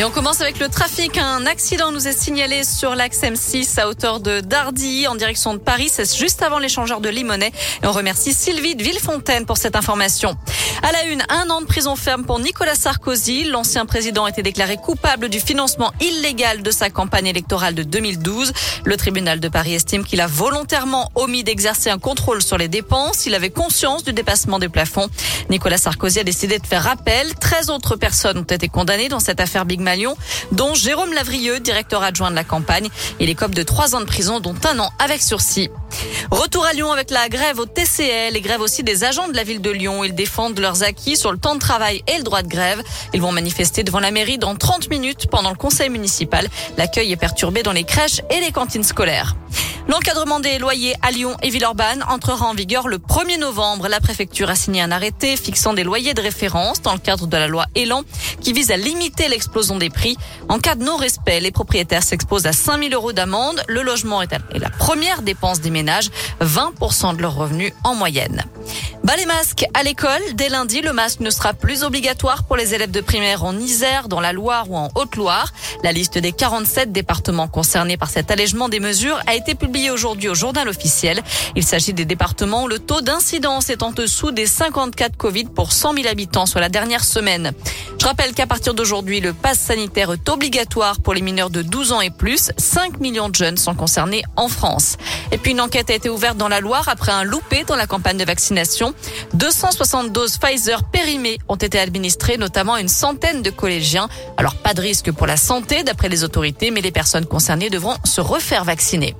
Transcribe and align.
Et 0.00 0.04
on 0.04 0.10
commence 0.10 0.40
avec 0.40 0.58
le 0.58 0.70
trafic. 0.70 1.18
Un 1.18 1.44
accident 1.44 1.92
nous 1.92 2.08
est 2.08 2.18
signalé 2.18 2.64
sur 2.64 2.94
l'axe 2.94 3.20
M6 3.20 3.78
à 3.78 3.86
hauteur 3.86 4.18
de 4.20 4.40
Dardy 4.40 5.06
en 5.06 5.14
direction 5.14 5.52
de 5.52 5.58
Paris. 5.58 5.90
C'est 5.92 6.16
juste 6.16 6.42
avant 6.42 6.58
l'échangeur 6.58 7.02
de 7.02 7.10
Limonest. 7.10 7.52
Et 7.82 7.86
on 7.86 7.92
remercie 7.92 8.32
Sylvie 8.32 8.74
de 8.74 8.82
Villefontaine 8.82 9.44
pour 9.44 9.58
cette 9.58 9.76
information. 9.76 10.38
À 10.82 10.90
la 10.92 11.04
une, 11.04 11.22
un 11.28 11.50
an 11.50 11.60
de 11.60 11.66
prison 11.66 11.96
ferme 11.96 12.24
pour 12.24 12.38
Nicolas 12.38 12.76
Sarkozy. 12.76 13.44
L'ancien 13.44 13.84
président 13.84 14.24
a 14.24 14.30
été 14.30 14.42
déclaré 14.42 14.78
coupable 14.78 15.28
du 15.28 15.38
financement 15.38 15.92
illégal 16.00 16.62
de 16.62 16.70
sa 16.70 16.88
campagne 16.88 17.26
électorale 17.26 17.74
de 17.74 17.82
2012. 17.82 18.54
Le 18.84 18.96
tribunal 18.96 19.38
de 19.38 19.48
Paris 19.48 19.74
estime 19.74 20.04
qu'il 20.04 20.22
a 20.22 20.26
volontairement 20.26 21.10
omis 21.14 21.44
d'exercer 21.44 21.90
un 21.90 21.98
contrôle 21.98 22.40
sur 22.40 22.56
les 22.56 22.68
dépenses. 22.68 23.26
Il 23.26 23.34
avait 23.34 23.50
conscience 23.50 24.02
du 24.02 24.14
dépassement 24.14 24.58
des 24.58 24.70
plafonds. 24.70 25.10
Nicolas 25.50 25.76
Sarkozy 25.76 26.20
a 26.20 26.24
décidé 26.24 26.58
de 26.58 26.66
faire 26.66 26.88
appel. 26.88 27.34
13 27.34 27.68
autres 27.68 27.96
personnes 27.96 28.38
ont 28.38 28.44
été 28.44 28.68
condamnées 28.68 29.10
dans 29.10 29.20
cette 29.20 29.40
affaire 29.40 29.66
Big 29.66 29.80
Lyon, 29.96 30.16
dont 30.52 30.74
Jérôme 30.74 31.12
Lavrieux, 31.12 31.60
directeur 31.60 32.02
adjoint 32.02 32.30
de 32.30 32.36
la 32.36 32.44
campagne. 32.44 32.88
Il 33.18 33.28
écope 33.28 33.54
de 33.54 33.62
trois 33.62 33.94
ans 33.94 34.00
de 34.00 34.04
prison, 34.04 34.40
dont 34.40 34.54
un 34.64 34.78
an 34.78 34.90
avec 34.98 35.22
sursis. 35.22 35.68
Retour 36.30 36.64
à 36.64 36.72
Lyon 36.72 36.92
avec 36.92 37.10
la 37.10 37.28
grève 37.28 37.58
au 37.58 37.66
TCL 37.66 38.36
et 38.36 38.40
grève 38.40 38.60
aussi 38.60 38.82
des 38.82 39.04
agents 39.04 39.28
de 39.28 39.34
la 39.34 39.42
ville 39.42 39.60
de 39.60 39.70
Lyon. 39.70 40.04
Ils 40.04 40.14
défendent 40.14 40.58
leurs 40.58 40.82
acquis 40.82 41.16
sur 41.16 41.32
le 41.32 41.38
temps 41.38 41.54
de 41.54 41.60
travail 41.60 42.02
et 42.06 42.18
le 42.18 42.22
droit 42.22 42.42
de 42.42 42.48
grève. 42.48 42.82
Ils 43.12 43.20
vont 43.20 43.32
manifester 43.32 43.82
devant 43.82 44.00
la 44.00 44.10
mairie 44.10 44.38
dans 44.38 44.54
30 44.54 44.90
minutes 44.90 45.26
pendant 45.30 45.50
le 45.50 45.56
conseil 45.56 45.88
municipal. 45.90 46.48
L'accueil 46.76 47.12
est 47.12 47.16
perturbé 47.16 47.62
dans 47.62 47.72
les 47.72 47.84
crèches 47.84 48.20
et 48.30 48.40
les 48.40 48.52
cantines 48.52 48.84
scolaires. 48.84 49.36
L'encadrement 49.90 50.38
des 50.38 50.60
loyers 50.60 50.94
à 51.02 51.10
Lyon 51.10 51.36
et 51.42 51.50
Villeurbanne 51.50 52.04
entrera 52.08 52.46
en 52.46 52.54
vigueur 52.54 52.86
le 52.86 52.98
1er 52.98 53.40
novembre. 53.40 53.88
La 53.88 53.98
préfecture 53.98 54.48
a 54.48 54.54
signé 54.54 54.82
un 54.82 54.92
arrêté 54.92 55.36
fixant 55.36 55.74
des 55.74 55.82
loyers 55.82 56.14
de 56.14 56.22
référence 56.22 56.80
dans 56.80 56.92
le 56.92 57.00
cadre 57.00 57.26
de 57.26 57.36
la 57.36 57.48
loi 57.48 57.66
Elan 57.74 58.02
qui 58.40 58.52
vise 58.52 58.70
à 58.70 58.76
limiter 58.76 59.26
l'explosion 59.26 59.78
des 59.78 59.90
prix. 59.90 60.16
En 60.48 60.60
cas 60.60 60.76
de 60.76 60.84
non-respect, 60.84 61.40
les 61.40 61.50
propriétaires 61.50 62.04
s'exposent 62.04 62.46
à 62.46 62.52
5000 62.52 62.94
euros 62.94 63.12
d'amende. 63.12 63.60
Le 63.66 63.82
logement 63.82 64.22
est 64.22 64.30
la 64.30 64.70
première 64.70 65.22
dépense 65.22 65.60
des 65.60 65.70
ménages, 65.70 66.10
20% 66.40 67.16
de 67.16 67.22
leurs 67.22 67.34
revenus 67.34 67.72
en 67.82 67.96
moyenne. 67.96 68.44
Bas 69.02 69.16
les 69.16 69.24
masques 69.24 69.64
à 69.72 69.82
l'école. 69.82 70.20
Dès 70.34 70.50
lundi, 70.50 70.82
le 70.82 70.92
masque 70.92 71.20
ne 71.20 71.30
sera 71.30 71.54
plus 71.54 71.84
obligatoire 71.84 72.44
pour 72.44 72.56
les 72.56 72.74
élèves 72.74 72.90
de 72.90 73.00
primaire 73.00 73.44
en 73.44 73.56
Isère, 73.56 74.08
dans 74.08 74.20
la 74.20 74.34
Loire 74.34 74.70
ou 74.70 74.76
en 74.76 74.90
Haute-Loire. 74.94 75.52
La 75.82 75.90
liste 75.90 76.18
des 76.18 76.32
47 76.32 76.92
départements 76.92 77.48
concernés 77.48 77.96
par 77.96 78.10
cet 78.10 78.30
allègement 78.30 78.68
des 78.68 78.78
mesures 78.78 79.18
a 79.26 79.34
été 79.34 79.54
publiée 79.54 79.90
aujourd'hui 79.90 80.28
au 80.28 80.34
journal 80.34 80.68
officiel. 80.68 81.22
Il 81.56 81.64
s'agit 81.64 81.94
des 81.94 82.04
départements 82.04 82.64
où 82.64 82.68
le 82.68 82.78
taux 82.78 83.00
d'incidence 83.00 83.70
est 83.70 83.82
en 83.82 83.90
dessous 83.90 84.32
des 84.32 84.46
54 84.46 85.16
Covid 85.16 85.44
pour 85.44 85.72
100 85.72 85.94
000 85.94 86.06
habitants 86.06 86.46
sur 86.46 86.60
la 86.60 86.68
dernière 86.68 87.04
semaine. 87.04 87.52
Je 87.98 88.06
rappelle 88.06 88.32
qu'à 88.32 88.46
partir 88.46 88.74
d'aujourd'hui, 88.74 89.20
le 89.20 89.32
pass 89.32 89.58
sanitaire 89.58 90.12
est 90.12 90.28
obligatoire 90.28 91.00
pour 91.00 91.14
les 91.14 91.22
mineurs 91.22 91.50
de 91.50 91.62
12 91.62 91.92
ans 91.92 92.00
et 92.00 92.10
plus. 92.10 92.50
5 92.56 93.00
millions 93.00 93.28
de 93.30 93.34
jeunes 93.34 93.56
sont 93.56 93.74
concernés 93.74 94.22
en 94.36 94.48
France. 94.48 94.96
Et 95.32 95.38
puis 95.38 95.52
une 95.52 95.60
enquête 95.60 95.90
a 95.90 95.94
été 95.94 96.08
ouverte 96.08 96.36
dans 96.36 96.48
la 96.48 96.60
Loire 96.60 96.88
après 96.88 97.12
un 97.12 97.24
loupé 97.24 97.64
dans 97.64 97.76
la 97.76 97.86
campagne 97.86 98.18
de 98.18 98.24
vaccination. 98.24 98.89
260 99.34 100.12
doses 100.12 100.38
Pfizer 100.38 100.84
périmées 100.84 101.38
ont 101.48 101.56
été 101.56 101.78
administrées, 101.78 102.36
notamment 102.36 102.74
à 102.74 102.80
une 102.80 102.88
centaine 102.88 103.42
de 103.42 103.50
collégiens. 103.50 104.08
Alors 104.36 104.54
pas 104.54 104.74
de 104.74 104.80
risque 104.80 105.10
pour 105.12 105.26
la 105.26 105.36
santé 105.36 105.82
d'après 105.82 106.08
les 106.08 106.24
autorités, 106.24 106.70
mais 106.70 106.80
les 106.80 106.90
personnes 106.90 107.26
concernées 107.26 107.70
devront 107.70 107.96
se 108.04 108.20
refaire 108.20 108.64
vacciner. 108.64 109.14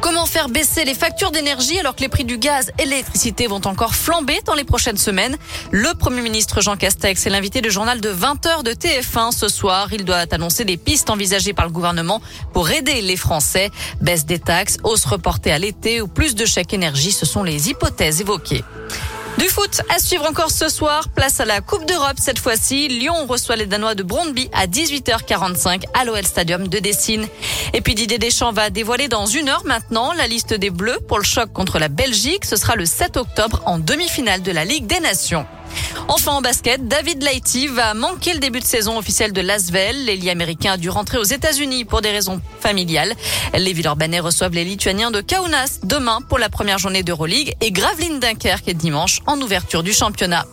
Comment 0.00 0.26
faire 0.26 0.48
baisser 0.48 0.84
les 0.84 0.94
factures 0.94 1.32
d'énergie 1.32 1.78
alors 1.78 1.96
que 1.96 2.02
les 2.02 2.08
prix 2.08 2.24
du 2.24 2.38
gaz 2.38 2.70
et 2.78 2.84
l'électricité 2.84 3.48
vont 3.48 3.60
encore 3.64 3.94
flamber 3.94 4.40
dans 4.46 4.54
les 4.54 4.62
prochaines 4.62 4.96
semaines? 4.96 5.36
Le 5.72 5.92
Premier 5.94 6.22
ministre 6.22 6.60
Jean 6.60 6.76
Castex 6.76 7.26
est 7.26 7.30
l'invité 7.30 7.60
du 7.60 7.70
journal 7.70 8.00
de 8.00 8.10
20h 8.10 8.62
de 8.62 8.72
TF1 8.72 9.32
ce 9.32 9.48
soir. 9.48 9.92
Il 9.92 10.04
doit 10.04 10.24
annoncer 10.30 10.64
des 10.64 10.76
pistes 10.76 11.10
envisagées 11.10 11.52
par 11.52 11.66
le 11.66 11.72
gouvernement 11.72 12.22
pour 12.52 12.70
aider 12.70 13.00
les 13.02 13.16
Français. 13.16 13.70
Baisse 14.00 14.24
des 14.24 14.38
taxes, 14.38 14.76
hausse 14.84 15.04
reportée 15.04 15.50
à 15.50 15.58
l'été 15.58 16.00
ou 16.00 16.06
plus 16.06 16.36
de 16.36 16.44
chèques 16.44 16.74
énergie, 16.74 17.12
ce 17.12 17.26
sont 17.26 17.42
les 17.42 17.68
hypothèses 17.68 18.20
évoquées. 18.20 18.62
Du 19.38 19.44
foot 19.44 19.82
à 19.88 20.00
suivre 20.00 20.26
encore 20.26 20.50
ce 20.50 20.68
soir. 20.68 21.08
Place 21.10 21.38
à 21.38 21.44
la 21.44 21.60
Coupe 21.60 21.86
d'Europe 21.86 22.16
cette 22.18 22.40
fois-ci. 22.40 22.88
Lyon 22.88 23.24
reçoit 23.28 23.54
les 23.54 23.66
Danois 23.66 23.94
de 23.94 24.02
Brondby 24.02 24.50
à 24.52 24.66
18h45 24.66 25.84
à 25.94 26.04
l'OL 26.04 26.24
Stadium 26.24 26.66
de 26.66 26.78
Dessine. 26.80 27.28
Et 27.72 27.80
puis 27.80 27.94
Didier 27.94 28.18
Deschamps 28.18 28.52
va 28.52 28.70
dévoiler 28.70 29.06
dans 29.06 29.26
une 29.26 29.48
heure 29.48 29.64
maintenant 29.64 30.12
la 30.12 30.26
liste 30.26 30.54
des 30.54 30.70
Bleus 30.70 30.98
pour 31.06 31.18
le 31.18 31.24
choc 31.24 31.52
contre 31.52 31.78
la 31.78 31.88
Belgique. 31.88 32.44
Ce 32.44 32.56
sera 32.56 32.74
le 32.74 32.84
7 32.84 33.16
octobre 33.16 33.62
en 33.64 33.78
demi-finale 33.78 34.42
de 34.42 34.50
la 34.50 34.64
Ligue 34.64 34.86
des 34.86 34.98
Nations. 34.98 35.46
Enfin 36.10 36.32
en 36.32 36.40
basket, 36.40 36.88
David 36.88 37.22
Laity 37.22 37.66
va 37.66 37.92
manquer 37.92 38.32
le 38.32 38.38
début 38.40 38.60
de 38.60 38.64
saison 38.64 38.96
officiel 38.96 39.34
de 39.34 39.42
Lasvel. 39.42 40.06
L'élite 40.06 40.30
américain 40.30 40.72
a 40.72 40.76
dû 40.78 40.88
rentrer 40.88 41.18
aux 41.18 41.24
États-Unis 41.24 41.84
pour 41.84 42.00
des 42.00 42.10
raisons 42.10 42.40
familiales. 42.60 43.14
Les 43.54 43.74
Villeurbanais 43.74 44.20
reçoivent 44.20 44.54
les 44.54 44.64
Lituaniens 44.64 45.10
de 45.10 45.20
Kaunas 45.20 45.80
demain 45.82 46.20
pour 46.26 46.38
la 46.38 46.48
première 46.48 46.78
journée 46.78 47.02
d'Euroleague 47.02 47.54
et 47.60 47.70
Gravelines 47.72 48.20
Dunkerque 48.20 48.70
dimanche 48.70 49.20
en 49.26 49.38
ouverture 49.40 49.82
du 49.82 49.92
championnat. 49.92 50.46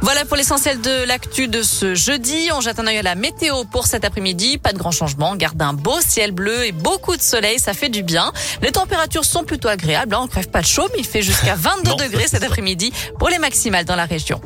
Voilà 0.00 0.24
pour 0.24 0.36
l'essentiel 0.36 0.80
de 0.80 1.04
l'actu 1.04 1.46
de 1.46 1.62
ce 1.62 1.94
jeudi. 1.94 2.48
On 2.52 2.60
jette 2.60 2.80
un 2.80 2.86
œil 2.88 2.98
à 2.98 3.02
la 3.02 3.14
météo 3.14 3.64
pour 3.64 3.86
cet 3.86 4.04
après-midi. 4.04 4.58
Pas 4.58 4.72
de 4.72 4.78
grand 4.78 4.90
changement. 4.90 5.30
On 5.30 5.36
garde 5.36 5.60
un 5.62 5.74
beau 5.74 6.00
ciel 6.00 6.32
bleu 6.32 6.64
et 6.64 6.72
beaucoup 6.72 7.16
de 7.16 7.22
soleil. 7.22 7.60
Ça 7.60 7.72
fait 7.72 7.88
du 7.88 8.02
bien. 8.02 8.32
Les 8.62 8.72
températures 8.72 9.24
sont 9.24 9.44
plutôt 9.44 9.68
agréables. 9.68 10.14
Hein. 10.14 10.22
On 10.22 10.26
crève 10.28 10.48
pas 10.48 10.62
de 10.62 10.66
chaud, 10.66 10.88
mais 10.92 11.00
il 11.00 11.06
fait 11.06 11.22
jusqu'à 11.22 11.54
22 11.56 11.94
degrés 11.94 12.26
cet 12.26 12.42
après-midi 12.42 12.92
pour 13.18 13.28
les 13.28 13.38
maximales 13.38 13.84
dans 13.84 13.96
la 13.96 14.06
région. 14.06 14.40